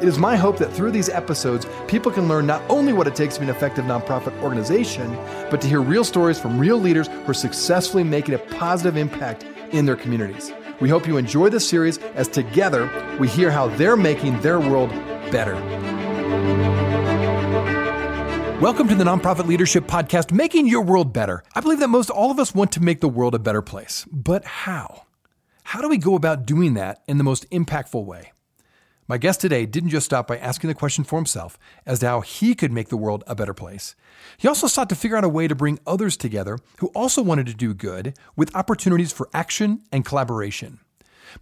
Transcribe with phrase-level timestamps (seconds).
[0.00, 3.14] It is my hope that through these episodes, people can learn not only what it
[3.14, 5.14] takes to be an effective nonprofit organization,
[5.50, 9.44] but to hear real stories from real leaders who are successfully making a positive impact
[9.72, 10.54] in their communities.
[10.80, 14.88] We hope you enjoy this series as together we hear how they're making their world
[15.30, 15.56] better.
[18.58, 21.42] Welcome to the Nonprofit Leadership Podcast, Making Your World Better.
[21.54, 24.06] I believe that most all of us want to make the world a better place.
[24.10, 25.02] But how?
[25.64, 28.32] How do we go about doing that in the most impactful way?
[29.10, 32.20] My guest today didn't just stop by asking the question for himself as to how
[32.20, 33.96] he could make the world a better place.
[34.38, 37.46] He also sought to figure out a way to bring others together who also wanted
[37.46, 40.78] to do good with opportunities for action and collaboration.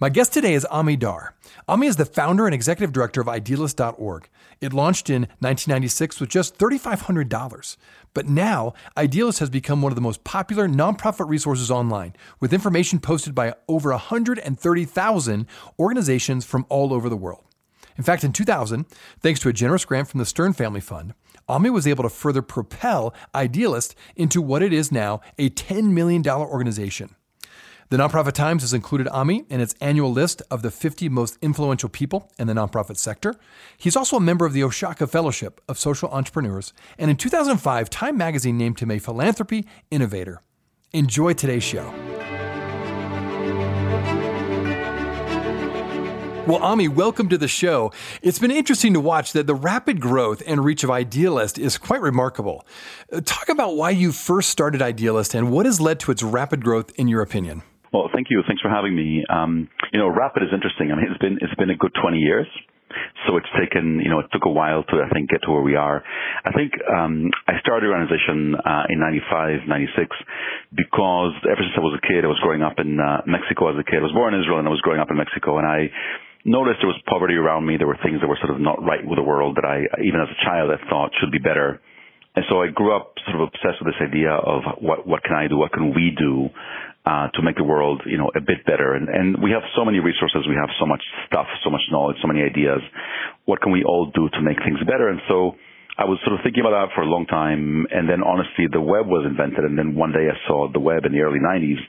[0.00, 1.34] My guest today is Ami Dar.
[1.68, 4.30] Ami is the founder and executive director of Idealist.org.
[4.62, 7.76] It launched in 1996 with just $3,500.
[8.14, 12.98] But now, Idealist has become one of the most popular nonprofit resources online, with information
[12.98, 15.46] posted by over 130,000
[15.78, 17.44] organizations from all over the world.
[17.98, 18.86] In fact, in 2000,
[19.20, 21.14] thanks to a generous grant from the Stern Family Fund,
[21.48, 26.26] Ami was able to further propel Idealist into what it is now a $10 million
[26.26, 27.16] organization.
[27.90, 31.88] The Nonprofit Times has included Ami in its annual list of the 50 most influential
[31.88, 33.34] people in the nonprofit sector.
[33.78, 38.18] He's also a member of the Ashoka Fellowship of Social Entrepreneurs, and in 2005, Time
[38.18, 40.42] magazine named him a philanthropy innovator.
[40.92, 42.07] Enjoy today's show.
[46.48, 47.92] Well, Ami, welcome to the show.
[48.22, 52.00] It's been interesting to watch that the rapid growth and reach of Idealist is quite
[52.00, 52.64] remarkable.
[53.12, 56.64] Uh, talk about why you first started Idealist and what has led to its rapid
[56.64, 57.64] growth, in your opinion.
[57.92, 58.42] Well, thank you.
[58.48, 59.26] Thanks for having me.
[59.28, 60.90] Um, you know, rapid is interesting.
[60.90, 62.46] I mean, it's been it's been a good 20 years.
[63.26, 65.60] So it's taken, you know, it took a while to, I think, get to where
[65.60, 66.02] we are.
[66.46, 70.16] I think um, I started the organization uh, in 95, 96
[70.72, 73.76] because ever since I was a kid, I was growing up in uh, Mexico as
[73.76, 74.00] a kid.
[74.00, 75.92] I was born in Israel and I was growing up in Mexico, and I
[76.44, 77.76] noticed there was poverty around me.
[77.76, 80.20] There were things that were sort of not right with the world that I, even
[80.20, 81.80] as a child, I thought should be better.
[82.36, 85.34] And so I grew up sort of obsessed with this idea of what what can
[85.34, 86.46] I do, what can we do
[87.02, 88.94] uh, to make the world, you know, a bit better.
[88.94, 92.16] And and we have so many resources, we have so much stuff, so much knowledge,
[92.22, 92.78] so many ideas.
[93.46, 95.08] What can we all do to make things better?
[95.08, 95.58] And so
[95.98, 98.80] I was sort of thinking about that for a long time, and then honestly, the
[98.80, 101.82] web was invented, and then one day I saw the web in the early '90s,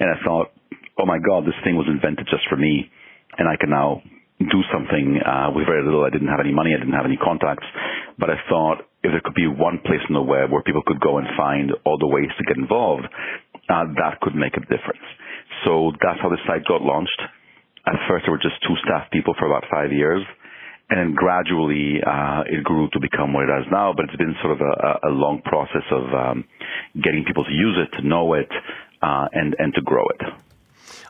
[0.00, 0.50] and I thought,
[0.98, 2.90] oh my God, this thing was invented just for me
[3.38, 4.02] and I can now
[4.38, 6.04] do something uh, with very little.
[6.04, 6.74] I didn't have any money.
[6.74, 7.66] I didn't have any contacts.
[8.18, 11.00] But I thought if there could be one place on the web where people could
[11.00, 13.06] go and find all the ways to get involved,
[13.68, 15.06] uh, that could make a difference.
[15.64, 17.20] So that's how the site got launched.
[17.86, 20.22] At first, there were just two staff people for about five years.
[20.90, 23.94] And then gradually, uh, it grew to become what it is now.
[23.96, 26.44] But it's been sort of a, a long process of um,
[27.00, 28.50] getting people to use it, to know it,
[29.00, 30.51] uh, and and to grow it.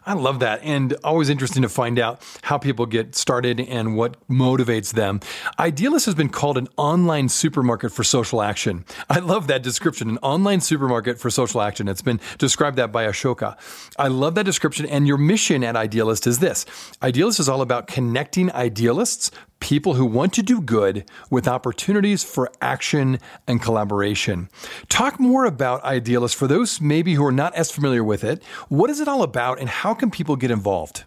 [0.04, 0.62] I love that.
[0.62, 5.20] And always interesting to find out how people get started and what motivates them.
[5.58, 8.84] Idealist has been called an online supermarket for social action.
[9.08, 11.88] I love that description, an online supermarket for social action.
[11.88, 13.56] It's been described that by Ashoka.
[13.98, 14.86] I love that description.
[14.86, 16.66] And your mission at Idealist is this
[17.02, 19.30] Idealist is all about connecting idealists
[19.62, 24.50] people who want to do good with opportunities for action and collaboration.
[24.88, 28.42] Talk more about Idealist for those maybe who are not as familiar with it.
[28.68, 31.04] What is it all about and how can people get involved?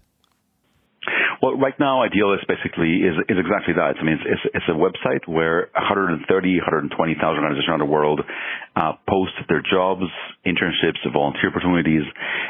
[1.41, 3.99] Well, right now, Idealist basically is, is exactly that.
[3.99, 8.21] I mean, it's, it's, it's a website where 130, 120,000 organizations around the world
[8.75, 10.07] uh, post their jobs,
[10.47, 12.01] internships, volunteer opportunities.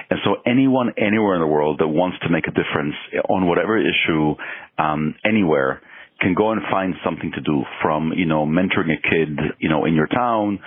[0.09, 2.95] And so anyone anywhere in the world that wants to make a difference
[3.27, 4.37] on whatever issue,
[4.77, 5.81] um, anywhere,
[6.19, 9.85] can go and find something to do from, you know, mentoring a kid, you know,
[9.85, 10.59] in your town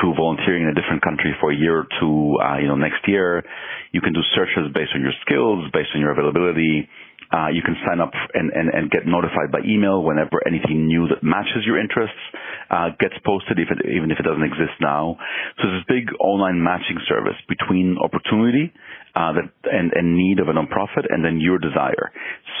[0.00, 3.06] to volunteering in a different country for a year or two, uh, you know, next
[3.06, 3.44] year.
[3.92, 6.88] You can do searches based on your skills, based on your availability.
[7.30, 11.08] Uh, you can sign up and, and, and get notified by email whenever anything new
[11.08, 12.20] that matches your interests
[12.70, 15.16] uh, gets posted, if it, even if it doesn't exist now.
[15.62, 18.72] So this big online matching service between opportunity
[19.14, 22.10] uh, that, and, and need of a nonprofit and then your desire.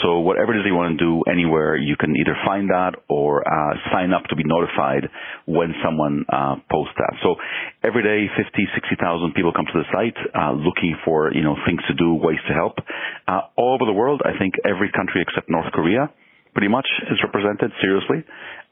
[0.02, 3.42] So whatever it is you want to do anywhere, you can either find that or
[3.42, 5.10] uh, sign up to be notified
[5.46, 7.14] when someone uh, posts that.
[7.22, 7.36] So
[7.82, 11.80] every day, 50, 60,000 people come to the site uh, looking for you know things
[11.88, 12.78] to do, ways to help.
[13.26, 16.10] Uh, all over the world, I think every country except North Korea
[16.54, 18.22] pretty much is represented seriously.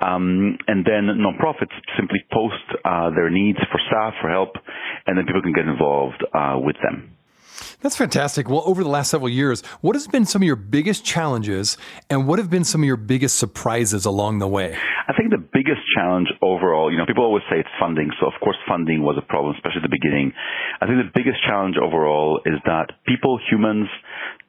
[0.00, 4.54] Um, and then nonprofits simply post uh, their needs for staff, for help,
[5.06, 7.10] and then people can get involved uh, with them.
[7.82, 8.48] That's fantastic.
[8.48, 11.76] Well, over the last several years, what has been some of your biggest challenges
[12.08, 14.78] and what have been some of your biggest surprises along the way?
[15.08, 18.10] I think the biggest challenge overall, you know, people always say it's funding.
[18.20, 20.32] So of course funding was a problem, especially at the beginning.
[20.80, 23.90] I think the biggest challenge overall is that people, humans,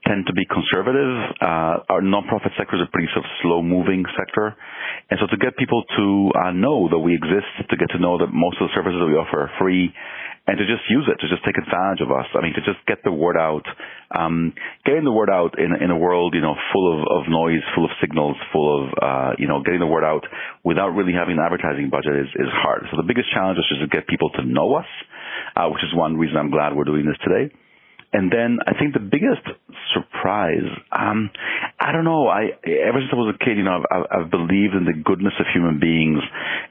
[0.06, 1.16] tend to be conservative.
[1.42, 4.54] Uh, our nonprofit sector is a pretty sort of slow moving sector.
[5.10, 6.06] And so to get people to
[6.38, 9.10] uh, know that we exist, to get to know that most of the services that
[9.10, 9.90] we offer are free,
[10.46, 12.28] and to just use it, to just take advantage of us.
[12.36, 13.64] I mean, to just get the word out.
[14.12, 14.54] Um,
[14.86, 17.86] getting the word out in, in a world, you know, full of, of noise, full
[17.86, 20.28] of signals, full of, uh, you know, getting the word out
[20.64, 22.84] without really having an advertising budget is, is hard.
[22.92, 24.90] So the biggest challenge is just to get people to know us,
[25.56, 27.48] uh, which is one reason I'm glad we're doing this today.
[28.14, 29.42] And then I think the biggest
[29.90, 31.34] surprise, um,
[31.82, 32.30] I don't know.
[32.30, 35.34] I ever since I was a kid, you know, I've, I've believed in the goodness
[35.42, 36.22] of human beings,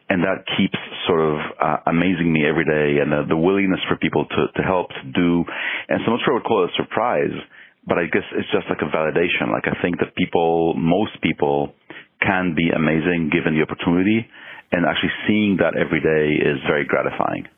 [0.08, 0.78] and that keeps
[1.10, 3.02] sort of uh, amazing me every day.
[3.02, 5.42] And the, the willingness for people to to help, to do,
[5.90, 7.34] and so much I would call it a surprise,
[7.90, 9.50] but I guess it's just like a validation.
[9.50, 11.74] Like I think that people, most people,
[12.22, 14.30] can be amazing given the opportunity,
[14.70, 17.50] and actually seeing that every day is very gratifying.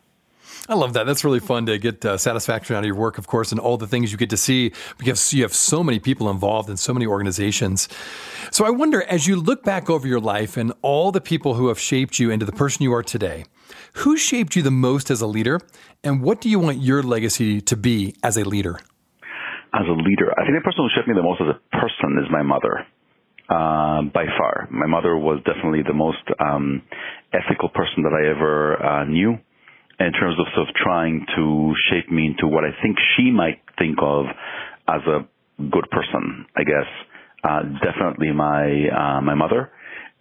[0.67, 1.05] I love that.
[1.05, 3.77] That's really fun to get uh, satisfaction out of your work, of course, and all
[3.77, 6.95] the things you get to see because you have so many people involved in so
[6.95, 7.87] many organizations.
[8.51, 11.69] So I wonder, as you look back over your life and all the people who
[11.69, 13.45] have shaped you into the person you are today,
[13.95, 15.61] who shaped you the most as a leader,
[16.03, 18.81] and what do you want your legacy to be as a leader?
[19.75, 22.19] As a leader, I think the person who shaped me the most as a person
[22.25, 22.87] is my mother.
[23.51, 26.81] Uh, by far, my mother was definitely the most um,
[27.35, 29.39] ethical person that I ever uh, knew
[30.01, 33.61] in terms of sort of trying to shape me into what I think she might
[33.79, 34.27] think of
[34.89, 35.27] as a
[35.71, 36.89] good person, I guess.
[37.45, 39.71] Uh, definitely my, uh, my mother.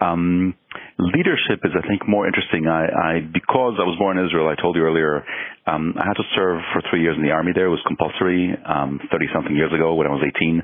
[0.01, 0.53] Um,
[0.99, 2.67] leadership is, I think, more interesting.
[2.67, 5.23] I, I, because I was born in Israel, I told you earlier,
[5.65, 7.67] um, I had to serve for three years in the army there.
[7.67, 10.61] It was compulsory, um, 30 something years ago when I was 18.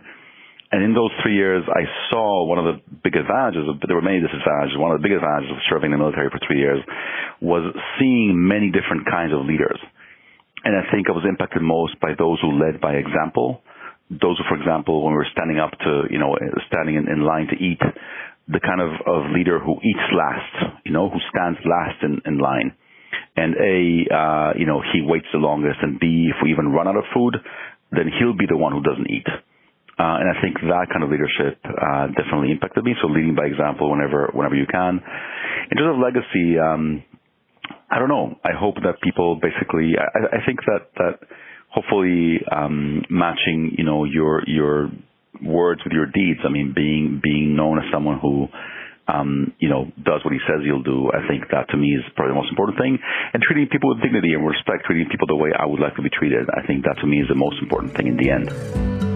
[0.72, 4.06] And in those three years, I saw one of the big advantages, but there were
[4.06, 4.78] many disadvantages.
[4.78, 6.78] One of the big advantages of serving in the military for three years
[7.42, 9.82] was seeing many different kinds of leaders.
[10.64, 13.66] And I think I was impacted most by those who led by example.
[14.14, 16.38] Those who, for example, when we were standing up to, you know,
[16.70, 17.82] standing in, in line to eat,
[18.50, 22.38] the kind of, of leader who eats last, you know, who stands last in, in
[22.38, 22.74] line.
[23.38, 26.88] And A, uh, you know, he waits the longest, and B, if we even run
[26.88, 27.38] out of food,
[27.92, 29.26] then he'll be the one who doesn't eat.
[30.00, 32.96] Uh, and I think that kind of leadership uh, definitely impacted me.
[33.02, 35.04] So leading by example whenever whenever you can.
[35.70, 37.04] In terms of legacy, um,
[37.92, 38.40] I don't know.
[38.40, 40.00] I hope that people basically.
[40.00, 41.20] I, I think that that
[41.68, 44.90] hopefully um, matching you know your your
[45.44, 46.40] words with your deeds.
[46.48, 48.48] I mean, being being known as someone who.
[49.10, 51.10] Um, you know, does what he says he'll do.
[51.10, 52.94] I think that to me is probably the most important thing.
[53.34, 56.04] And treating people with dignity and respect, treating people the way I would like to
[56.04, 56.46] be treated.
[56.54, 59.09] I think that to me is the most important thing in the end.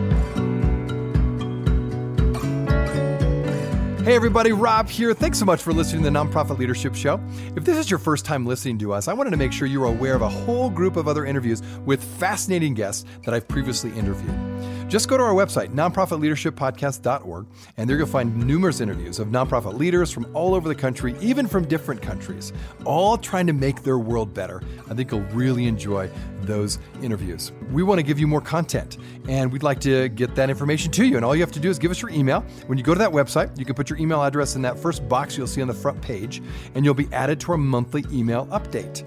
[4.04, 5.14] Hey, everybody, Rob here.
[5.14, 7.22] Thanks so much for listening to the Nonprofit Leadership Show.
[7.56, 9.86] If this is your first time listening to us, I wanted to make sure you're
[9.86, 14.53] aware of a whole group of other interviews with fascinating guests that I've previously interviewed.
[14.88, 20.12] Just go to our website, nonprofitleadershippodcast.org, and there you'll find numerous interviews of nonprofit leaders
[20.12, 22.54] from all over the country, even from different countries,
[22.86, 24.62] all trying to make their world better.
[24.90, 26.10] I think you'll really enjoy
[26.42, 27.52] those interviews.
[27.72, 31.06] We want to give you more content, and we'd like to get that information to
[31.06, 31.16] you.
[31.16, 32.42] And all you have to do is give us your email.
[32.68, 35.08] When you go to that website, you can put your email address in that first
[35.10, 36.42] box you'll see on the front page,
[36.76, 39.04] and you'll be added to our monthly email update.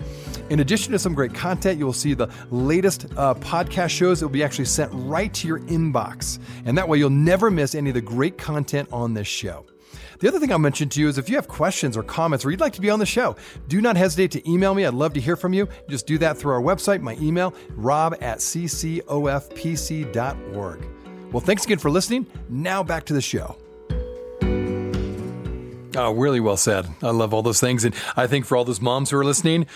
[0.50, 4.26] In addition to some great content, you will see the latest uh, podcast shows that
[4.26, 6.38] will be actually sent right to your inbox.
[6.64, 9.66] And that way you'll never miss any of the great content on this show.
[10.18, 12.50] The other thing I'll mention to you is if you have questions or comments or
[12.50, 13.36] you'd like to be on the show,
[13.68, 14.86] do not hesitate to email me.
[14.86, 15.68] I'd love to hear from you.
[15.88, 19.06] Just do that through our website, my email, rob at ccofpc.org.
[21.32, 22.26] Well, thanks again for listening.
[22.48, 23.56] Now back to the show.
[25.96, 26.86] Oh, really well said.
[27.02, 27.84] I love all those things.
[27.84, 29.66] And I think for all those moms who are listening,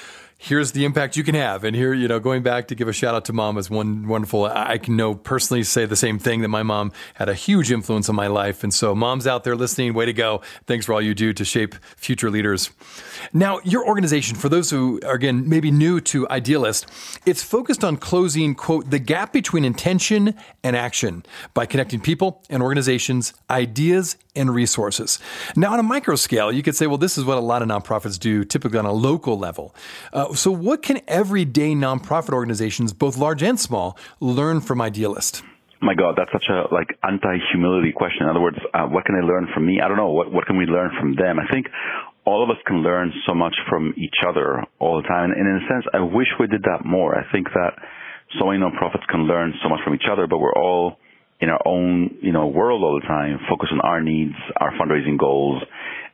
[0.43, 1.65] here's the impact you can have.
[1.65, 4.09] And here, you know, going back to give a shout out to mom is one
[4.09, 4.47] wonderful.
[4.47, 8.09] I can know personally say the same thing that my mom had a huge influence
[8.09, 8.65] on my life.
[8.65, 10.41] And so, moms out there listening, way to go.
[10.67, 12.71] Thanks for all you do to shape future leaders.
[13.35, 16.87] Now, your organization, for those who are again maybe new to Idealist,
[17.27, 20.35] it's focused on closing, quote, the gap between intention
[20.65, 21.23] and action
[21.53, 25.19] by connecting people and organizations, ideas, and resources.
[25.55, 27.69] Now, on a micro scale, you could say, well, this is what a lot of
[27.69, 29.75] nonprofits do typically on a local level.
[30.13, 35.43] Uh, so, what can everyday nonprofit organizations, both large and small, learn from Idealist?
[35.83, 38.25] my God, that's such a like anti-humility question.
[38.25, 39.81] In other words, uh, what can they learn from me?
[39.83, 40.11] I don't know.
[40.11, 41.39] What what can we learn from them?
[41.41, 41.67] I think
[42.25, 45.31] all of us can learn so much from each other all the time.
[45.33, 47.17] And in a sense, I wish we did that more.
[47.17, 47.81] I think that
[48.39, 50.99] so many nonprofits can learn so much from each other, but we're all
[51.41, 55.19] in our own, you know, world all the time, focus on our needs, our fundraising
[55.19, 55.63] goals.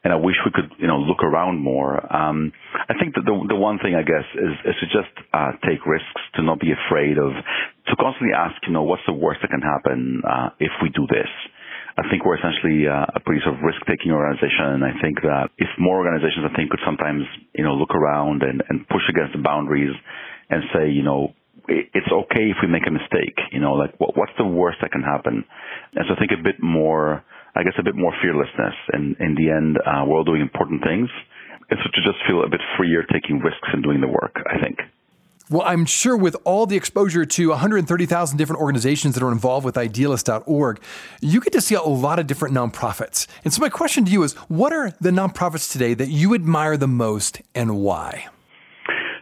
[0.06, 1.98] And I wish we could, you know, look around more.
[2.14, 5.58] Um, I think that the, the one thing, I guess, is, is to just, uh,
[5.66, 9.42] take risks, to not be afraid of, to constantly ask, you know, what's the worst
[9.42, 11.26] that can happen, uh, if we do this?
[11.98, 15.50] I think we're essentially uh, a pretty sort of risk-taking organization, and I think that
[15.58, 17.26] if more organizations, I think, could sometimes,
[17.58, 19.90] you know, look around and, and push against the boundaries
[20.54, 21.34] and say, you know,
[21.66, 23.34] it's okay if we make a mistake.
[23.50, 25.42] You know, like what, what's the worst that can happen?
[25.98, 27.25] And so think a bit more,
[27.56, 28.75] I guess, a bit more fearlessness.
[28.92, 31.08] And in the end, uh, we're all doing important things.
[31.70, 34.60] And so to just feel a bit freer taking risks and doing the work, I
[34.60, 34.78] think.
[35.48, 39.78] Well, I'm sure with all the exposure to 130,000 different organizations that are involved with
[39.78, 40.82] idealist.org,
[41.20, 43.28] you get to see a lot of different nonprofits.
[43.44, 46.76] And so, my question to you is what are the nonprofits today that you admire
[46.76, 48.26] the most and why?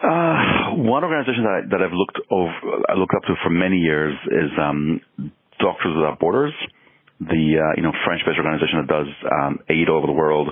[0.02, 2.52] Uh, one organization that, I, that I've looked over,
[2.88, 5.02] I looked up to for many years is um,
[5.60, 6.54] Doctors Without Borders
[7.20, 10.50] the uh, you know French-based organization that does um, aid all over the world.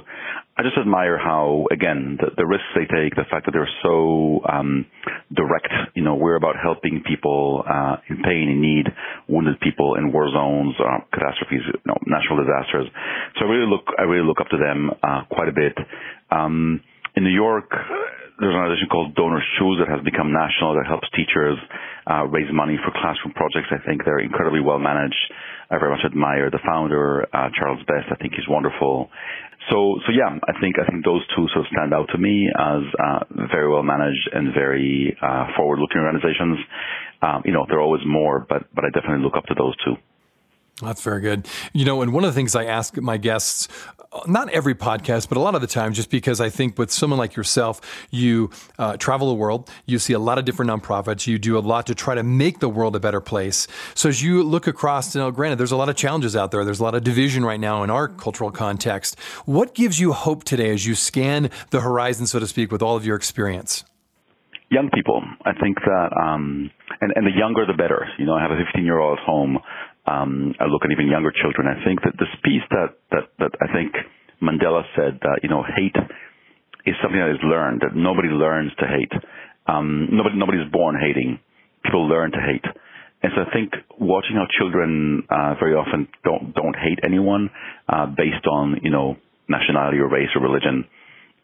[0.57, 4.45] I just admire how, again, the, the risks they take, the fact that they're so
[4.45, 4.85] um,
[5.33, 5.73] direct.
[5.97, 8.85] You know, we're about helping people uh, in pain, in need,
[9.29, 12.87] wounded people in war zones, uh, catastrophes, you know, natural disasters.
[13.41, 15.73] So I really look, I really look up to them uh, quite a bit.
[16.31, 16.83] Um,
[17.17, 17.73] in New York,
[18.39, 21.57] there's an organization called Donors Choose that has become national that helps teachers
[22.07, 23.69] uh, raise money for classroom projects.
[23.71, 25.19] I think they're incredibly well managed.
[25.71, 28.11] I very much admire the founder, uh, Charles Best.
[28.11, 29.09] I think he's wonderful.
[29.71, 32.51] So, so yeah, I think I think those two sort of stand out to me
[32.51, 33.21] as uh,
[33.53, 36.59] very well managed and very uh, forward-looking organizations.
[37.23, 39.77] Um, you know, there are always more, but but I definitely look up to those
[39.85, 39.95] two.
[40.81, 41.47] That's very good.
[41.73, 43.69] You know, and one of the things I ask my guests,
[44.27, 47.19] not every podcast, but a lot of the time, just because I think with someone
[47.19, 51.39] like yourself, you uh, travel the world, you see a lot of different nonprofits, you
[51.39, 53.69] do a lot to try to make the world a better place.
[53.95, 56.65] So as you look across, you know, granted, there's a lot of challenges out there.
[56.65, 59.19] There's a lot of division right now in our cultural context.
[59.45, 62.97] What gives you hope today as you scan the horizon, so to speak, with all
[62.97, 63.85] of your experience?
[64.71, 65.23] young people.
[65.45, 66.71] I think that, um,
[67.03, 68.09] and, and the younger the better.
[68.19, 69.59] You know, I have a 15 year old at home
[70.07, 71.69] um, I look at even younger children.
[71.69, 73.95] I think that this piece that, that, that I think
[74.43, 75.95] Mandela said that, you know, hate
[76.85, 79.13] is something that is learned, that nobody learns to hate.
[79.67, 81.39] Um, nobody, nobody's born hating.
[81.85, 82.67] People learn to hate.
[83.23, 87.51] And so I think watching how children, uh, very often don't, don't hate anyone,
[87.89, 89.15] uh, based on, you know,
[89.49, 90.83] nationality or race or religion.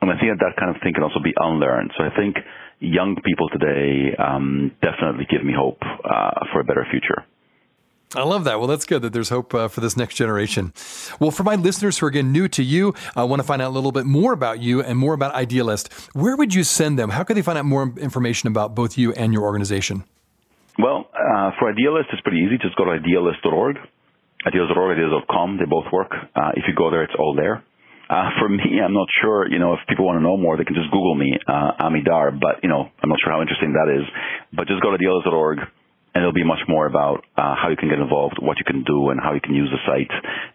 [0.02, 1.92] And I think that that kind of thing can also be unlearned.
[1.96, 2.34] So I think
[2.80, 7.22] young people today, um, definitely give me hope, uh, for a better future.
[8.14, 8.58] I love that.
[8.58, 10.72] Well, that's good that there's hope uh, for this next generation.
[11.20, 13.68] Well, for my listeners who are again new to you, I want to find out
[13.68, 15.92] a little bit more about you and more about Idealist.
[16.14, 17.10] Where would you send them?
[17.10, 20.04] How could they find out more information about both you and your organization?
[20.78, 22.56] Well, uh, for Idealist, it's pretty easy.
[22.56, 23.76] Just go to idealist.org,
[24.46, 25.58] idealist.org, idealist.com.
[25.58, 26.12] They both work.
[26.34, 27.62] Uh, if you go there, it's all there.
[28.08, 30.64] Uh, for me, I'm not sure, you know, if people want to know more, they
[30.64, 33.76] can just Google me, uh, Ami Dar, but, you know, I'm not sure how interesting
[33.76, 34.08] that is.
[34.56, 35.58] But just go to idealist.org
[36.18, 38.82] and it'll be much more about uh, how you can get involved, what you can
[38.82, 40.10] do, and how you can use the site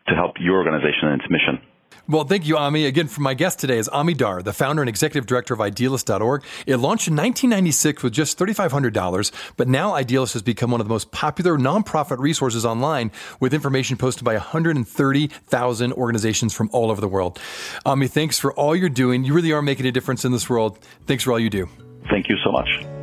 [0.10, 1.66] to help your organization and its mission.
[2.06, 2.86] Well, thank you, Ami.
[2.86, 6.44] Again, for my guest today is Ami Dar, the founder and executive director of Idealist.org.
[6.68, 10.94] It launched in 1996 with just $3,500, but now Idealist has become one of the
[10.94, 17.08] most popular nonprofit resources online with information posted by 130,000 organizations from all over the
[17.08, 17.40] world.
[17.86, 19.24] Ami, thanks for all you're doing.
[19.24, 20.80] You really are making a difference in this world.
[21.08, 21.70] Thanks for all you do.
[22.10, 23.03] Thank you so much.